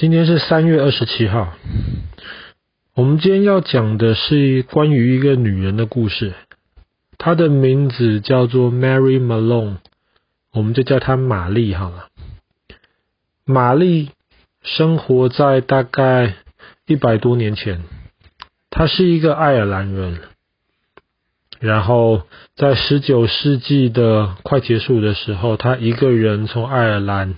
[0.00, 1.52] 今天是三月二十七号。
[2.94, 6.32] 我们今天要讲的是关于一个女人的故事，
[7.18, 9.76] 她的名字叫做 Mary Malone，
[10.54, 12.06] 我们就叫她玛丽好了。
[13.44, 14.12] 玛丽
[14.62, 16.34] 生活在大概
[16.86, 17.82] 一百多年前，
[18.70, 20.18] 她是一个爱尔兰人，
[21.58, 22.22] 然后
[22.56, 27.34] 在十九世纪的快结束的时候，她一个人从爱尔兰。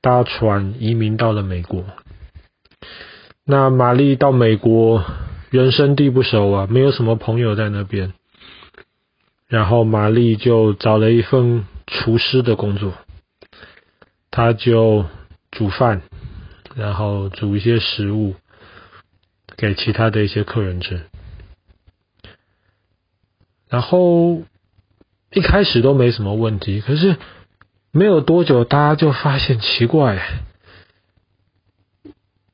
[0.00, 1.84] 搭船移民到了美国。
[3.44, 5.04] 那玛丽到美国，
[5.50, 8.12] 人生地不熟啊，没有什么朋友在那边。
[9.48, 12.92] 然后玛丽就找了一份厨师的工作，
[14.30, 15.06] 她就
[15.50, 16.02] 煮饭，
[16.76, 18.36] 然后煮一些食物
[19.56, 21.06] 给其他的一些客人吃。
[23.68, 24.42] 然后
[25.32, 27.16] 一开始都没什么问题，可是。
[27.90, 30.42] 没有多久，大家就发现奇怪，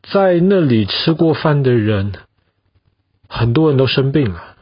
[0.02, 2.12] 在那里吃过饭的人，
[3.28, 4.56] 很多人都生病了，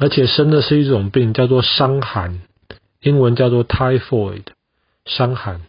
[0.00, 2.40] 而且生的是一种病，叫做伤寒，
[3.00, 4.42] 英文叫做 typhoid，
[5.06, 5.62] 伤寒。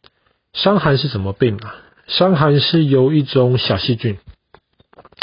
[0.54, 1.76] 伤寒是什么病啊？
[2.08, 4.18] 伤寒是由一种小细菌，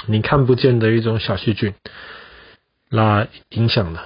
[0.07, 1.75] 你看不见的一种小细菌，
[2.89, 4.01] 来影响的。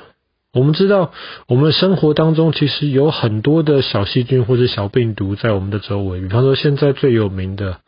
[0.57, 1.13] 我们知道，
[1.49, 6.21] 我们生活当中其实有很多的小细菌或者小病毒在我们的周围。
[6.23, 7.81] 比方说，现在最有名的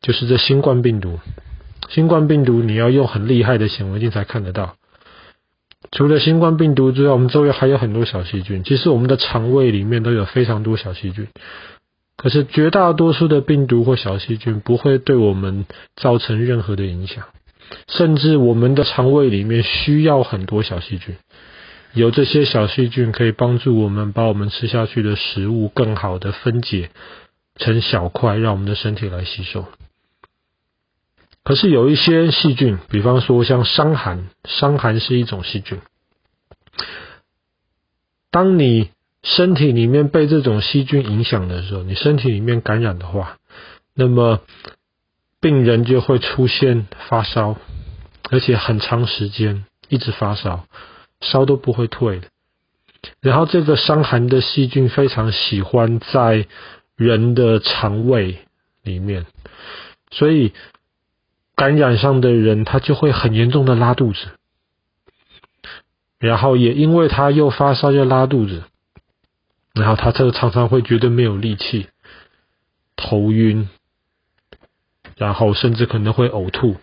[0.00, 1.20] 就是这新冠病毒。
[1.90, 4.74] 新冠病毒你要用很厉害的显微镜才看得到。
[5.92, 8.64] 除了新冠病毒之外，我们周围还有很多小细菌。
[8.64, 11.28] 其实我们的肠胃里面都有非常多小细菌。
[12.16, 17.24] 可是绝大多数的病毒或小细菌不会对我们造成任何的影响，
[17.88, 21.14] 甚至我们的肠胃里面需要很多小细菌。
[21.94, 26.90] 有这些小细菌可以帮助我们把我们吃下去的食物更好的分解
[27.56, 29.66] 成小块，让我们的身体来吸收。
[31.44, 35.80] 可是有一些细菌，比方说像伤寒，伤寒是一种细菌。
[38.30, 38.90] 当你
[39.22, 43.38] 身体里面被这种细菌影响的时候，你身体里面感染的话，
[43.94, 44.40] 那么
[45.40, 47.56] 病人就会出现发烧，
[48.30, 50.66] 而且很长时间一直发烧。
[51.22, 52.28] 烧都不会退的，
[53.20, 56.46] 然后这个伤寒的细菌非常喜欢在
[56.96, 58.38] 人的肠胃
[58.82, 59.26] 里面，
[60.10, 60.52] 所以
[61.56, 64.18] 感染上的人他就会很严重的拉肚子，
[66.18, 68.64] 然后也因为他又发烧又拉肚子，
[69.74, 71.86] 然后他这个常常会觉得没有力气、
[72.96, 73.68] 头晕，
[75.16, 76.76] 然后甚至可能会呕吐。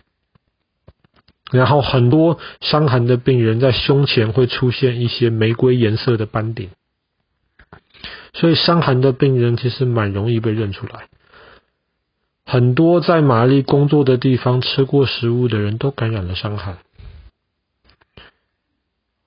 [1.50, 6.70] 然后很多伤寒的病人在胸前会出现一些玫瑰颜色的斑点，
[8.32, 11.08] 所以伤寒的病人其实蛮容易被认出来。
[12.46, 16.78] 很多在玛丽工作的地方吃过食物的人都感染了伤寒。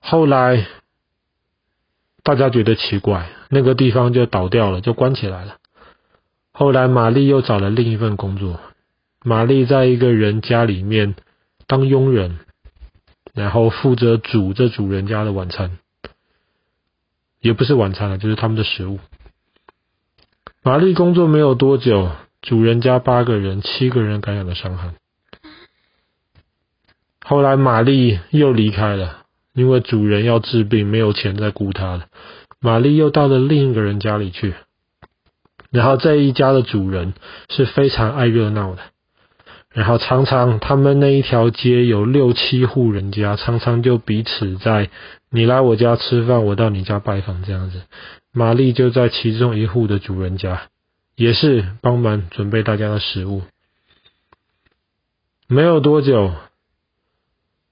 [0.00, 0.66] 后来
[2.22, 5.56] 大家觉得奇怪，那个地方就倒掉了，就关起来了。
[6.52, 8.60] 后来玛丽又找了另一份工作，
[9.22, 11.14] 玛丽在一个人家里面。
[11.66, 12.38] 当佣人，
[13.32, 15.78] 然后负责煮这主人家的晚餐，
[17.40, 18.98] 也不是晚餐了，就是他们的食物。
[20.62, 22.10] 玛丽工作没有多久，
[22.40, 24.94] 主人家八个人，七个人感染了伤寒。
[27.22, 32.06] 后来玛丽又离开了，因为主人要治病，没有钱再雇她了。
[32.60, 34.54] 玛丽又到了另一个人家里去，
[35.70, 37.12] 然后这一家的主人
[37.50, 38.82] 是非常爱热闹的。
[39.74, 44.88] 然后常常他们那一条街有六七户人家，常常就彼此在
[45.30, 47.82] 你来我家吃饭，我到你家拜访这样子。
[48.30, 50.68] 玛丽就在其中一户的主人家，
[51.16, 53.42] 也是帮忙准备大家的食物。
[55.48, 56.32] 没有多久，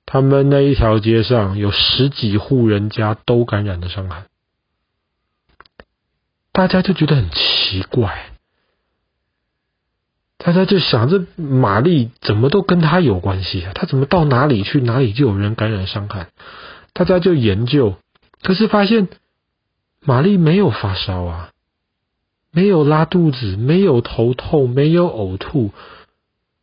[0.05, 4.27] 他们那一条街上有十几户人家都感染了伤寒，
[6.51, 8.32] 大家就觉得很奇怪。
[10.45, 13.71] 大家就想，这玛丽怎么都跟他有关系啊？
[13.77, 16.31] 他怎么到哪里去，哪里就有人感染伤寒？
[16.93, 17.95] 大家就研究，
[18.43, 19.07] 可是发现
[20.01, 21.51] 玛丽没有发烧啊，
[22.51, 25.71] 没有拉肚子，没有头痛，没有呕吐，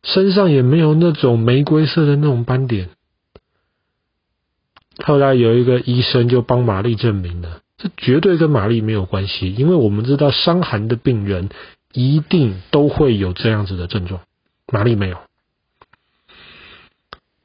[0.02, 2.90] 身上也没有那种玫瑰色的那种斑点。
[5.02, 11.48] 后来有一个医生就帮玛丽证明了，这绝对跟玛丽没有关系，因为我们知道伤寒的病人。
[11.92, 14.20] 一定都会有这样子的症状，
[14.72, 15.18] 玛丽没有。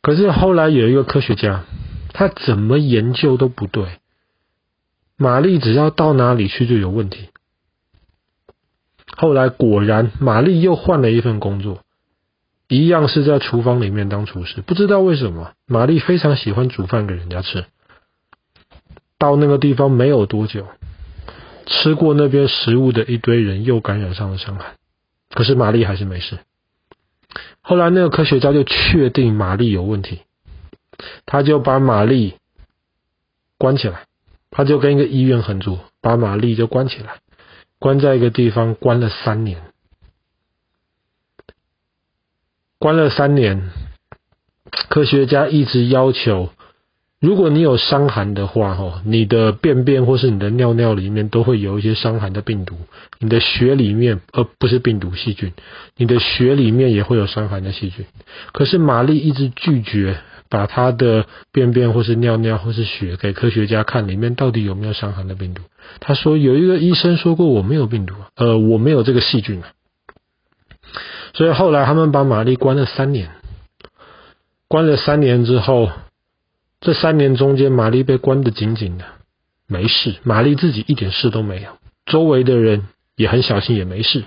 [0.01, 1.63] 可是后来有一个科学家，
[2.13, 3.99] 他怎么研究都不对，
[5.17, 7.29] 玛丽只要到哪里去就有问题。
[9.17, 11.79] 后来果然，玛丽又换了一份工作，
[12.67, 14.61] 一样是在厨房里面当厨师。
[14.61, 17.65] 不知道为什么，玛丽非常喜欢煮饭给人家吃。
[19.17, 20.67] 到那个地方没有多久，
[21.65, 24.75] 吃过那边食物的一堆人又感染上了伤寒，
[25.29, 26.37] 可是玛丽还是没事。
[27.61, 30.21] 后来那个科学家就确定玛丽有问题，
[31.25, 32.35] 他就把玛丽
[33.57, 34.05] 关起来，
[34.51, 37.17] 他就跟一个医院合作，把玛丽就关起来，
[37.79, 39.61] 关在一个地方关了三年，
[42.77, 43.71] 关了三年，
[44.89, 46.51] 科学家一直要求。
[47.21, 52.75] 如果你有伤寒的话，哈，你的便便或是你的尿尿里面都会有一些伤寒的病毒，
[53.19, 55.53] 你的血里面，而不是病毒细菌，
[55.95, 58.05] 你的血里面也会有伤寒的细菌。
[58.51, 60.17] 可是玛丽一直拒绝
[60.49, 65.63] 把她的便便或是尿尿或是血给科学家看，里面到底有没有伤寒的病毒。
[66.01, 69.71] 她说有一个医生说过我没有病毒，呃，我没有这个细菌啊。
[71.33, 73.31] 所以后来他们把玛丽关了三年，
[74.67, 75.89] 关了三年之后。
[76.85, 79.05] 这三年中间，玛丽被关得紧紧的，
[79.65, 80.17] 没事。
[80.21, 84.23] 玛丽自己一点事都没有，周围的人也很小心，也没事。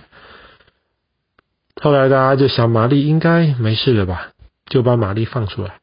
[1.80, 4.32] 后来大家就想，玛丽应该没事了吧，
[4.66, 5.78] 就把玛丽放出来，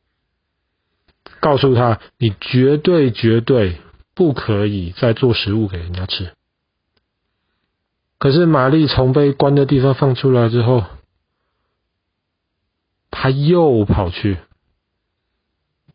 [1.39, 3.77] 告诉她：你绝对绝对
[4.13, 6.33] 不可以再做食物给人家吃。
[8.19, 10.83] 可是玛丽从被关的地方放出来之后，
[13.11, 14.39] 她又跑去。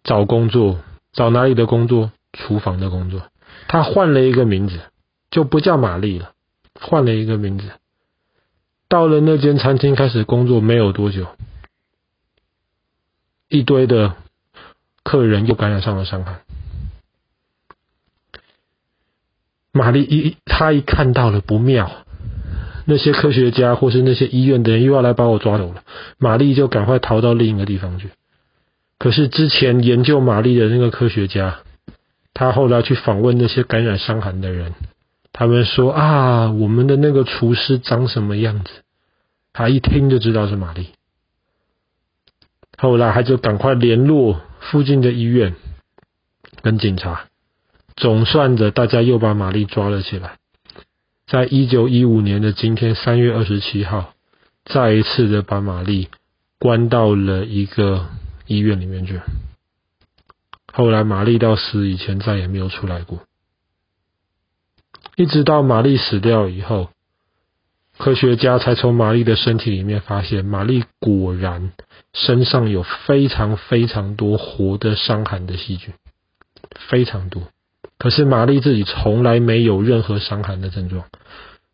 [0.03, 0.81] 找工作，
[1.13, 2.13] 找哪里的工作？
[2.33, 3.23] 厨房的工作。
[3.67, 4.81] 他换了一个名字，
[5.31, 6.33] 就不叫玛丽了，
[6.81, 7.69] 换了一个名字。
[8.89, 11.27] 到了那间餐厅开始工作没有多久，
[13.49, 14.15] 一堆的
[15.03, 16.41] 客人又感染上了伤寒。
[19.73, 21.91] 玛丽一，她一看到了不妙，
[22.87, 25.85] 那些科学家或是那些医院的人又要来把我抓走了，
[26.19, 28.11] 玛丽就赶快逃到另一个地方去。
[29.01, 31.61] 可是之前研究玛丽的那个科学家，
[32.35, 34.75] 他后来去访问那些感染伤寒的人，
[35.33, 38.71] 他们说啊，我们的那个厨师长什么样子？
[39.55, 40.89] 他一听就知道是玛丽。
[42.77, 45.55] 后来他就赶快联络附近的医院
[46.61, 47.25] 跟警察，
[47.97, 50.37] 总算着大家又把玛丽抓了起来。
[51.27, 54.13] 在一九一五年的今天三月二十七号，
[54.67, 56.11] 再一次的把玛丽
[56.59, 58.07] 关到了一个。
[58.51, 59.21] 医院里面去。
[60.73, 63.21] 后来玛丽到死以前再也没有出来过，
[65.15, 66.91] 一直到玛丽死掉以后，
[67.97, 71.73] 科学家才从玛丽的身体里面发现，玛丽果然
[72.13, 75.95] 身上有非常非常多活的伤寒的细菌，
[76.89, 77.45] 非常多。
[77.99, 81.05] 可是玛丽自己从来没有任何伤寒的症状。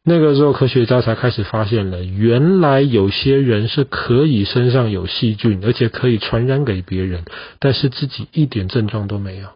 [0.08, 7.25] 那个时候，科学家才开始发现了，原来有些人是可以身上有细菌，而且可以传染给别人，
[7.58, 9.49] 但是自己一点症状都没有。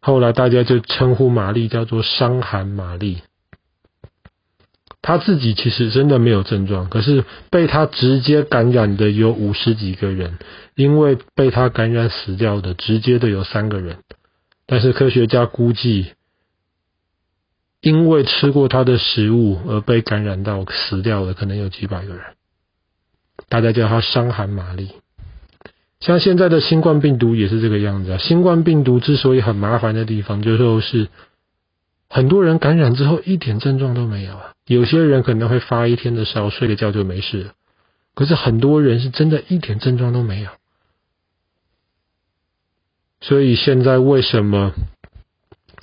[0.00, 3.18] 后来大家就称呼玛丽叫做“伤寒玛丽”。
[5.02, 10.38] 她自己其实真的没有症状，可是被她直接感染的有五十几个人，
[10.76, 13.98] 因为被她感染死掉的直接的有三个人，
[14.66, 16.06] 但是科学家估计。
[17.86, 22.24] 因为吃过他的食物而被感染到死掉的，可能有几百个人。
[23.48, 24.90] 大家叫他伤寒玛丽。
[26.00, 28.18] 像现在的新冠病毒也是这个样子啊。
[28.18, 31.06] 新冠病毒之所以很麻烦的地方，就是
[32.10, 34.54] 很多人感染之后一点症状都没有啊。
[34.66, 37.52] 有些人可能会发一天的烧，睡个觉就没事了。
[38.16, 40.50] 可是很多人是真的一点症状都没有。
[43.20, 44.72] 所以现在为什么？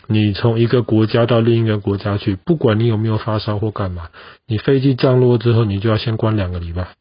[0.08, 4.10] 你从一个国家到另一个国家去，不管你有没有发烧或干嘛，
[4.46, 6.96] 你飞机降落之后，你就要先关两个礼拜。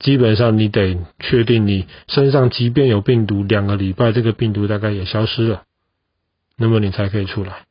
[0.00, 5.62] 基本上你得确定你身上即便有病毒，两个礼拜这个病毒大概也消失了，
[6.56, 7.66] 那么你才可以出来。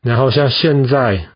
[0.00, 1.28] 然后像现在，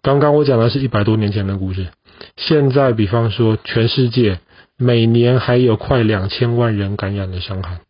[0.00, 1.88] 刚刚我讲的是一百多年前的故事，
[2.36, 4.40] 现在比方说全世界。
[4.78, 7.80] 每年还有快两千万人感染了伤寒，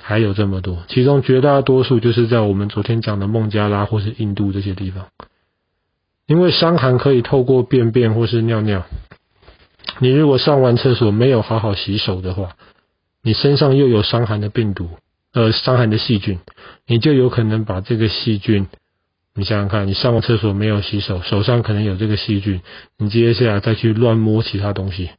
[0.00, 5.08] 还有这么多，其中绝大多数就是在我们昨天讲的孟加拉或是印度这些地方。
[6.26, 8.84] 因为伤寒可以透过便便或是尿尿，
[10.00, 12.56] 你如果上完厕所没有好好洗手的话，
[13.22, 14.88] 你身上又有伤寒的病毒，
[15.32, 16.40] 呃，伤寒的细菌，
[16.86, 18.66] 你就有可能把这个细菌，
[19.36, 22.60] 你想想看，你上完厕所没有洗手，手上可能有这个细菌，
[22.98, 25.10] 你接下来再去乱摸其他东西。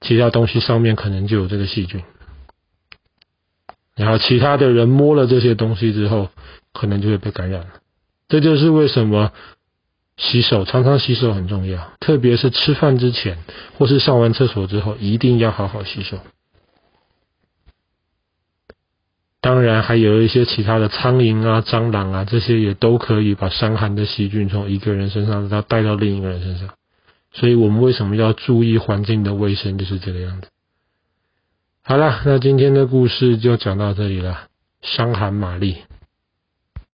[0.00, 2.02] 其他东西上面可能就有这个细菌，
[3.96, 6.30] 然后其他的人摸了这些东西之后，
[6.72, 7.68] 可能就会被感染了。
[8.28, 9.32] 这就是为什么
[10.16, 13.38] 洗手，常常洗手很重要，特别是吃饭之前
[13.76, 16.18] 或是上完厕所之后，一定要好好洗手。
[19.40, 26.68] 当然，还有一些其他的苍蝇啊、蟑螂啊，这些也都可以把伤寒的细菌从一个人身上再带到另一个人身上。
[27.32, 30.48] 所以我们为什么要注意环境的卫生，就是这个样子。
[31.82, 34.48] 好了，那今天的故事就讲到这里了。
[34.82, 35.78] 伤寒玛丽。